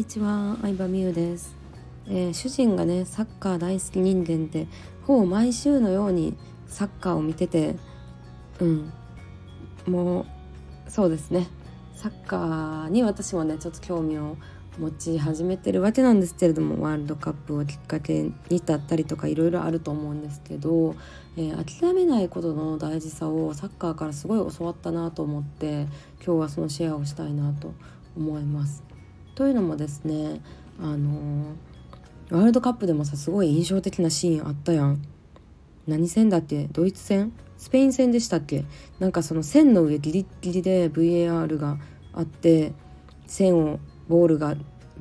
[0.00, 1.54] にちは、相葉美優です、
[2.08, 4.66] えー、主人がね、サッカー大好き人間って
[5.06, 7.76] ほぼ毎週のようにサッカーを見てて、
[8.60, 8.92] うん、
[9.86, 10.22] も
[10.86, 11.48] うそうですね。
[11.94, 14.38] サッカーに私もね、ちょっと興味を
[14.78, 20.94] 持ち始めてるわけなんですけれどもワールドカップをきっかけに至ったりとかいろいろあると思うんですけど、
[21.36, 25.82] えー、諦めないことの大事さをサッカーからすごい教わったなと思って
[26.24, 27.74] 今日はそのシェアをしたいなと
[28.16, 28.89] 思います。
[29.40, 30.38] というのもですね
[30.78, 31.54] あの
[32.30, 35.02] ワールドカップでもさすごい印象的なシーンあったやん。
[35.86, 36.68] 何戦だっけ？
[36.70, 37.32] ドイツ戦？
[37.56, 38.66] スペイン戦でしたっけ？
[38.98, 41.78] なんかその線の上ギリギリで VAR が
[42.12, 42.74] あって
[43.26, 44.56] 線をボールが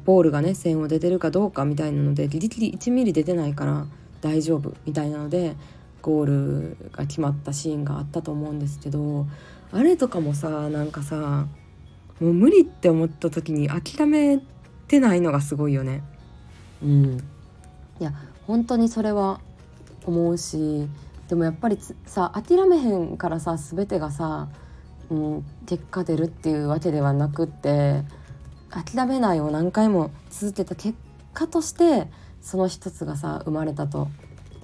[0.05, 3.88] ボールがね線を出てるかどうかみたいなのでギリギリ1ミリ出てないから
[4.21, 5.58] 大丈夫みたいなので
[6.02, 9.27] ゴールが決まったシーンがあったと思うんですけど
[9.73, 11.45] あれとかもさなんかさ
[12.20, 14.39] もう無理って思った時に諦め
[14.88, 16.03] てないのがすごいよね。
[16.84, 17.17] うん、
[18.00, 18.14] いや
[18.48, 19.39] 本当にそれは
[20.06, 20.88] 思うし
[21.28, 24.50] でもやっぱりさ諦めへんからさ全てがさ、
[25.09, 28.03] うん、結果出るっていうわけではなくって
[28.70, 30.98] 諦めないを何回も続けた結
[31.33, 32.08] 果として
[32.42, 34.09] その一つがさ生まれたと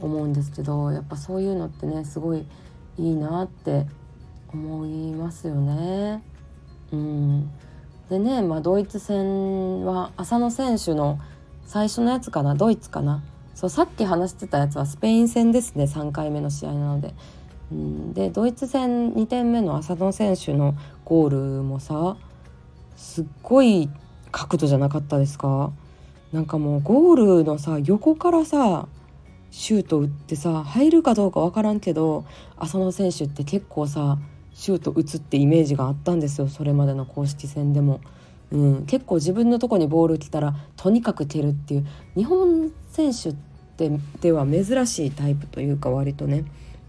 [0.01, 2.45] 思うんですけどやっぱそういうのってねすごい
[2.97, 3.85] いいなって
[4.53, 6.23] 思いますよね。
[6.91, 7.51] うん、
[8.09, 11.19] でね、まあ、ドイツ戦は浅野選手の
[11.65, 13.23] 最初のやつかなドイツかな。
[13.55, 17.13] そうさっき話してたやつはスペイン戦ですね3回目の試合なので。
[17.71, 22.15] うん、でドイツ戦2点目の浅野選手のゴールもさ
[22.95, 23.89] すっごい
[24.31, 25.71] 角度じゃなかったですか。
[26.31, 28.87] なんかもうゴールのさ横からさ
[29.51, 32.25] シュート打ってさ入るかどうか分からんけど
[32.57, 34.17] 浅野選手って結構さ
[34.55, 36.47] シュート打つってイメージがあったんですよ。
[36.47, 38.01] それまでの公式戦でも。
[38.51, 41.87] うん、結構自分のとこにボール来たらとにかく蹴るっていう。
[42.15, 43.35] 日本選手っ
[43.77, 43.91] て
[44.21, 46.45] では珍しいタイプというか割とね。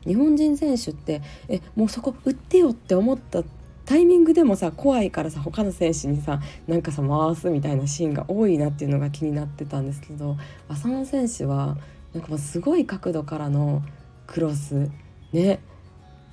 [0.07, 3.43] 日本人選手ってえもうそこ打ってよって思った
[3.85, 10.37] タイミングでもさ怖いからさ他の選手にさなんかさ回すみたいなシーンが多いなっていうのが気になってたんですけど
[10.69, 11.77] 浅野選手は
[12.15, 13.83] なんかもうすごい角度からの
[14.29, 14.89] クロス
[15.33, 15.59] ね。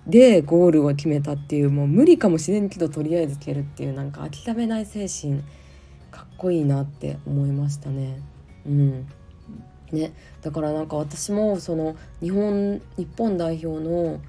[0.07, 5.41] でゴールを決めたっていうもう無理かもしれんけどとりあえず蹴るっていうなんか諦めない精神
[6.11, 8.19] かっこいいなって思いましたね。
[8.65, 9.07] うん
[9.91, 10.11] ね、
[10.41, 14.19] だからなんか私もその日本日本代表の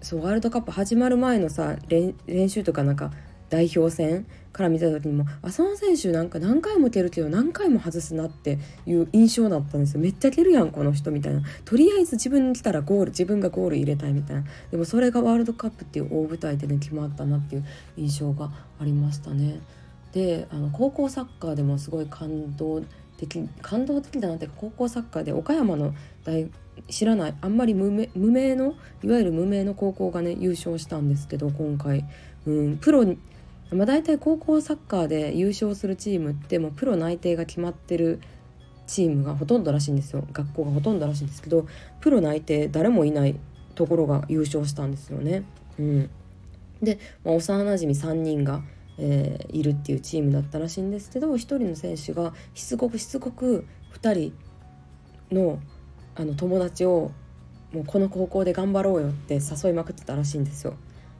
[0.00, 3.12] そうワールドカップ始まる前のさ練習とかなんか
[3.52, 10.00] 代表戦から見た時にも浅野選手なんか何回も蹴るけど何回も外すなっていう印象だったんですよ。
[10.00, 11.42] めっちゃ蹴るやんこの人みたいな。
[11.66, 14.44] とりあえず自分に来たらゴール自分がゴール入れたいみたいな。
[14.70, 17.64] でもそれがワールドカップっていう大舞台でね決まったなっていう
[17.98, 19.60] 印象がありましたね。
[20.12, 22.82] であの高校サッカーでもすごい感動
[23.18, 26.50] 的感動的だなって高校サッカーで岡山の大
[26.88, 32.04] 知らないあんまり無名無名のいわゆる無名の高校がね優勝したんですけど今回、
[32.46, 33.04] うん、プロ
[33.74, 38.20] まあ、大体高校サッカーで優勝するチームってもうプロ内定が決まってる
[38.86, 41.66] チームがほとんどらしいんですよ学校がほとんどらしいんですけど
[42.00, 43.38] プロ内定誰もいない
[43.74, 45.44] ところが優勝したんですよね。
[45.78, 46.10] うん、
[46.82, 48.62] で、まあ、幼なじみ3人が、
[48.98, 54.32] えー、いるっていうチームだったらしいんですけど1人の選手がしつこくしつこく2
[55.30, 55.58] 人の
[56.14, 57.10] あの友達を
[57.72, 60.74] もうこの高校で頑張ろうよって誘いまくってたらしいんですよ。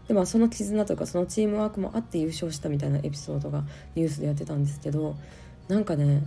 [0.08, 3.64] でまあその絆とかそのチームワークもあって優勝したみたいなエピソードが
[3.94, 5.16] ニュースでやってたんですけど
[5.68, 6.22] なんかね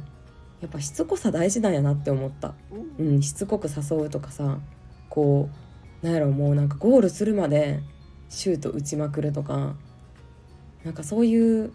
[0.62, 2.54] やっぱしつこさ大事なんやなって思った、
[2.98, 4.60] うん、しつこく誘うとかさ
[5.10, 5.50] こ
[6.02, 7.82] うなんやろもうなんかゴールするまで
[8.30, 9.76] シュート打ちまくるとか
[10.84, 11.72] なんかそういう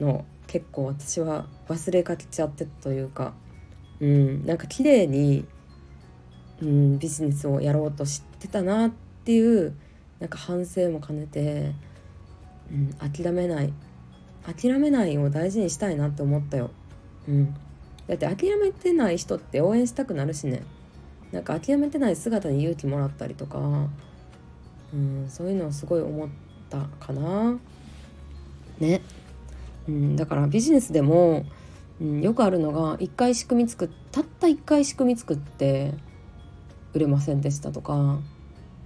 [0.00, 3.34] の結構私は忘れかけちゃってたというか、
[4.00, 5.46] うん、なんか綺麗に
[6.62, 8.90] うん、ビジネスをやろうとしてたなっ
[9.24, 9.74] ていう
[10.24, 11.74] なんか反省も兼ねて、
[12.72, 13.74] うん、諦めない
[14.46, 16.70] 諦めないを大事にしたいなって思ったよ。
[17.28, 17.54] うん、
[18.06, 20.62] だって諦めてない人って応援したくなるしね
[21.30, 23.58] なんか諦めてない姿に勇気もらったりとか、
[24.94, 26.28] うん、そういうのをすごい思っ
[26.70, 27.58] たかな。
[28.80, 29.02] ね。
[29.86, 31.44] うん、だからビジネスでも、
[32.00, 35.92] うん、よくあるのが一回仕組み作ったった一回仕組み作って
[36.94, 38.20] 売れませんでしたとか、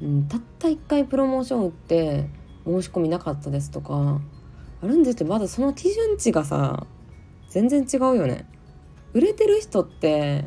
[0.01, 2.29] うん、たった1回プロモーション売って
[2.65, 4.21] 申し込みなかったですとか
[4.83, 6.87] あるんですけどまだその基準値がさ
[7.49, 8.47] 全然違うよね。
[9.15, 10.45] 売れてる人って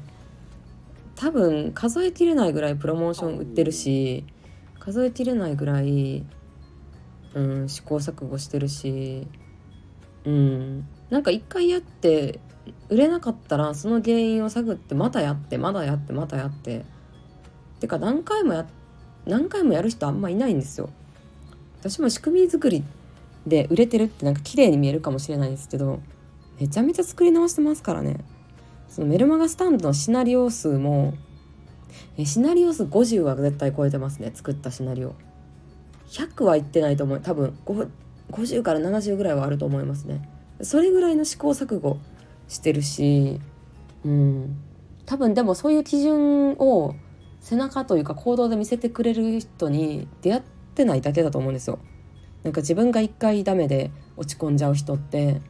[1.15, 4.25] 多分数えきれないぐらいプロモーション売ってるし
[4.80, 6.25] 数えきれないぐらい、
[7.33, 9.27] うん、試行錯誤してるし、
[10.25, 12.39] うん、なんか一回やって
[12.89, 16.86] 売れなかったらその原因を探ってまたやってまだやってまたやって
[17.80, 18.65] てか何回もや
[19.25, 20.89] 何回もやる人あんまいないんですよ。
[21.79, 22.83] 私も仕組み作り
[23.47, 26.00] で売れてるってなんか綺麗に見えるかもしれないんですけど
[26.59, 28.23] めちゃめちゃ作り直してますからね。
[28.88, 31.13] そのメルマガスタンドのシナリオ数も
[32.18, 34.31] えシナリオ数50は絶対超えてますね。
[34.33, 35.15] 作ったシナリオ。
[36.09, 37.21] 100はいってないと思う。
[37.21, 37.57] 多分
[38.31, 40.27] 50から70ぐらいはあると思いますね。
[40.62, 41.97] それぐらいの試行錯誤
[42.47, 43.39] してるし
[44.06, 44.57] うん。
[45.06, 46.95] 多分でもそういう基準を
[47.41, 50.41] 背中というか行動で見せてくれる人に出会っ
[50.75, 51.79] てないだけだと思うんですよ。
[52.43, 55.41] なんか自分が一回ダメで落ち込んじゃう人って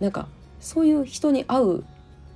[0.00, 0.28] なんか
[0.60, 1.84] そういう人に会う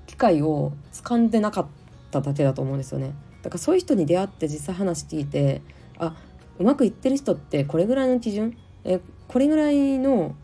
[0.07, 1.67] 機会を掴んでなかっ
[2.11, 3.15] ただけだと思うんですよね。
[3.43, 5.63] だからそういう人に出会って実際話聞いて
[5.99, 6.15] あ
[6.59, 8.57] うまくいってる人ってこれぐらいの基準？
[8.85, 10.35] えこれぐらいの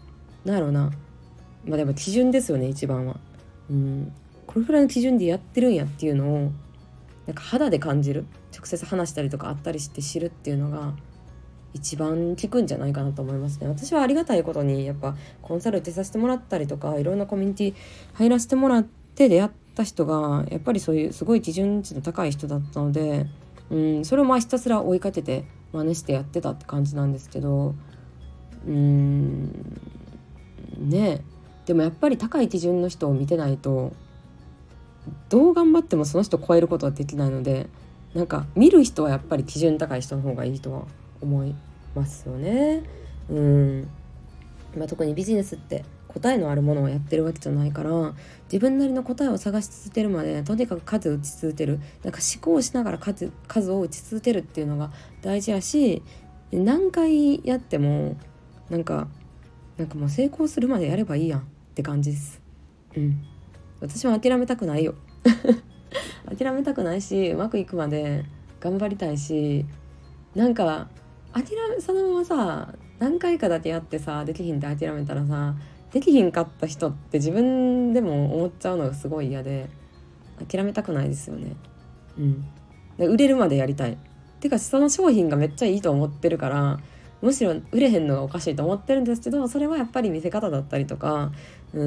[0.45, 0.93] なんやろうな。
[1.67, 3.19] まあでも基準ですよね一番は。
[3.71, 4.13] うん。
[4.47, 6.53] これぐらいの基準でやってるんやっていうのを
[7.27, 10.95] なんか肌で感じる直接話したりとかあったりして知るっていうのが
[11.73, 13.69] 一番効くんじゃないかなと思いますね。
[13.69, 17.75] 私はありがたいことにやっぱコンサル受けさせてもらったりとかいろんなコミュニティ
[18.15, 23.27] 入らせてもらって出会った人がやっぱりそういうすごい基準値の高い人だったので、
[23.71, 27.75] うん、それをまあひたすら追いかけて真似してやってたって感じなんですけど
[28.67, 29.81] うん
[30.79, 31.23] ね
[31.67, 33.93] でもやっぱり高い基準の人を見てないと
[35.29, 37.69] どう頑張ってもその人超えることはできないので
[38.15, 40.83] なんか見る人はやっぱり基準高い人の方がいいとは
[41.21, 41.55] 思い
[41.95, 42.83] ますよね。
[43.29, 43.89] うん
[44.77, 48.15] ま、特にビジネスって答えのあるものをやってるわけじゃないから
[48.45, 54.93] 自分なりの答えを探し続けるまでとにかく数打ち続けるなんか思考しながら数数を打ち続けるっていうのが
[55.23, 56.03] 大事やし
[56.53, 58.17] 何回やっても
[58.71, 59.09] なんか
[59.77, 61.43] なんかもう成功するまでやればいいやんっ
[61.75, 62.41] て感じです。
[62.97, 63.25] うん、
[63.87, 64.95] 私は諦めたくないよ
[66.39, 68.25] 諦めたくないしうまくいくまで
[68.61, 69.67] 頑張りたいし
[70.35, 70.89] なんか
[71.33, 75.55] 諦めそのままさ何回かだけやってさできひんって諦めたらさ
[75.93, 79.69] できひんかった人って自分でも思っちゃうのがすごい嫌で
[80.49, 81.55] 諦めたくないですよね。
[82.19, 82.45] うん、
[82.99, 83.97] で売れるまでやりたい。
[84.41, 86.81] てかその商品がめっちゃいいと思ってるから
[87.25, 91.33] むしろ売れへんのがおかしいと思ってるんですけどそれはやっぱり見せ方だったりとか
[91.73, 91.83] うー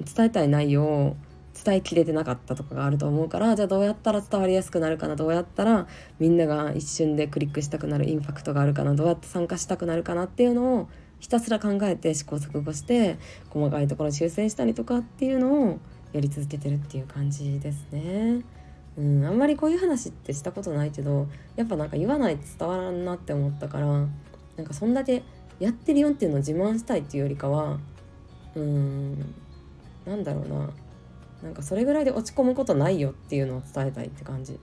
[0.00, 1.16] ん伝えたい内容を
[1.64, 5.88] 伝えきれてなかったとかがあると思うからじゃあどうやったら伝わりやすくなるかなどうやったら
[6.20, 10.88] みんなが一瞬でクリックしたくなるインパクトがあるかなどうやって参加したくなるかなっていうのを
[11.18, 13.18] ひたすら考えて試行錯誤して
[13.50, 15.80] 細かいところ修正したりとかっていうのを
[16.12, 18.42] やり続けてるっていう感じですね。
[18.98, 24.06] うん、あんまりこういう話ってしたことないけどやっぱなんか言わないと伝わらんなって思ったから
[24.58, 25.22] なんかそんだけ
[25.58, 27.78] やってるよっていうのを自慢したいっていうよりかは
[28.54, 29.34] うーん
[30.04, 30.70] なんだろうな。
[31.42, 34.58] なんかそれぐらいで落ち込むことないよっていうのを伝えたいって感じ。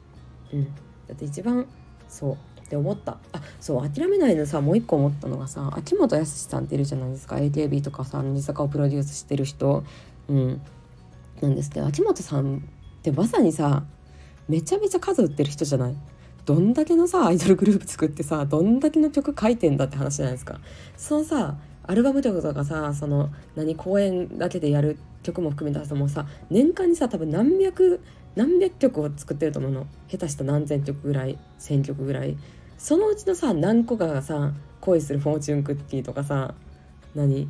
[0.54, 1.66] うん、だって一番
[2.10, 3.18] そうって思った。
[3.32, 7.38] あそう諦めないのさもう一個思ったのがさ秋元康さんっているじゃないですか。
[7.38, 9.86] AKB とかさ乃木坂をプロデュースしてる人、
[10.28, 10.62] うん、
[11.40, 13.86] なんですけど秋元さんってまさにさ
[14.50, 15.96] めちゃめちゃ数売ってる人じゃない？
[16.46, 20.60] どんだけのさアイドルグループ作ってさどんだけの曲書いてんだって話じゃないですか。
[20.96, 21.58] そのさ
[21.88, 28.00] アルバム曲とかさその何公演だけでやる曲も含めたらもうさ年間にさ多分何百
[28.36, 29.88] 何百曲を作ってると思うの。
[30.08, 32.38] 下手した何千曲ぐらい1,000曲ぐらい。
[32.78, 36.54] そのうちのさ何個かがさ恋するフォーチュンクッキーとかさ
[37.16, 37.48] 何？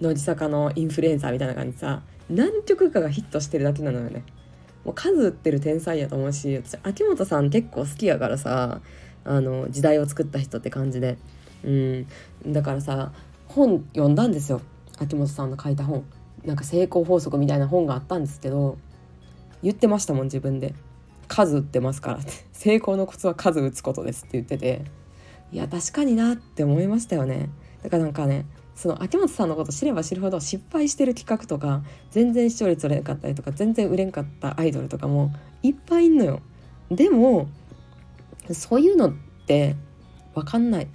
[0.00, 4.24] 乃木坂のインフルエンサーみたいな感じさ何曲かがヒットしてるだけなのよね。
[4.84, 8.80] もう数売ってる天才やと思うし私秋元さん結構好きやからさ
[9.24, 11.16] あの時代を作った人って感じで。
[11.64, 12.06] うん。
[12.48, 13.12] だからさ
[13.46, 14.60] 本読んだんですよ。
[14.98, 16.04] 秋元さんの書いた本。
[16.44, 18.76] なんか成功法則みたいな本があったんですけど
[19.62, 20.74] 言ってましたもん自分で。
[21.28, 22.32] 数打ってますからって。
[22.52, 24.84] 成功のコツは数打つことですって言ってて。
[25.52, 27.48] いや確かになって思いましたよね。
[27.82, 36.40] だからなんかねその秋元さんのこと知れば知るほど失敗してる企画とか全然視聴率売れなかったりとか全然売れんかったアイドルとかもいっぱいいんのよ。
[36.90, 37.48] でも
[38.52, 39.12] そういうのっ
[39.46, 39.76] て
[40.34, 40.88] 分かんない、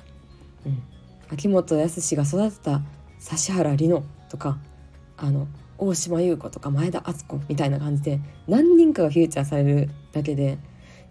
[0.66, 0.84] うん、
[1.32, 2.82] 秋元康が育てた
[3.20, 4.58] 指原莉乃とか
[5.16, 10.58] あの大島優子とか前田敦子みたいな感じで何人かがフューチャーされるだけで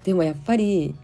[0.04, 0.94] でもやっぱり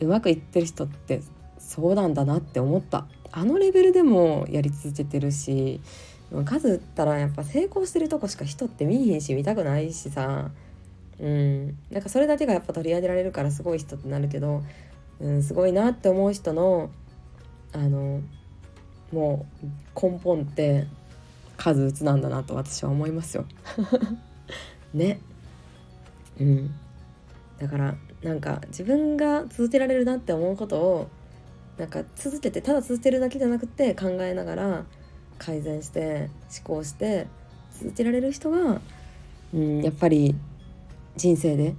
[0.00, 1.22] うまくいってる人って
[1.58, 3.06] そうなんだなって思った。
[3.32, 5.80] あのレベルでもやり続けてるし
[6.44, 10.50] 数打ったらやっぱ成功してるとこしか人って見えへんし見たくないしさ。
[11.18, 11.76] うん。
[11.90, 14.62] なんかそれだけがやっぱ取り上げられるからすごい人ってなるけど、
[15.20, 16.90] うん、すごいなって思う人の
[17.72, 18.20] あの
[19.12, 20.86] もう根本って
[21.56, 23.44] 数打つなんだなと私は思いますよ。
[24.94, 25.20] ね。
[26.40, 26.74] うん。
[27.58, 31.08] だからなんか自分が続けられるなって思うことを
[31.78, 34.84] なんか続けてただ続けるだけじゃなくて考えながら
[35.38, 36.28] 改善して
[36.64, 37.26] 思考して
[37.80, 38.80] 続けられる人が、
[39.54, 40.34] うん、やっぱり
[41.16, 41.74] 人生で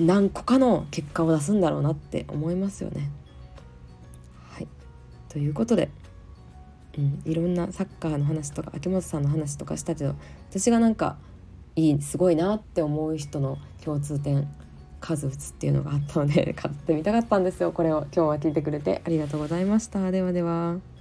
[0.00, 3.10] 何個かの結果を出すんだろうなって思いますよね。
[4.50, 4.68] はい
[5.28, 5.90] ということで、
[6.96, 10.14] うん、いろんなサッカーの話とか秋元さんの話とかしたけど
[10.50, 11.18] 私がなんか
[11.76, 14.48] いいすごいなって思う人の共通点
[15.02, 17.72] 数打つっていうのがあったので 買ってみたかったんですよ。
[17.72, 18.06] これを。
[18.14, 20.10] 今日は聞いてくれてありがとうございました。
[20.10, 20.91] ではでは。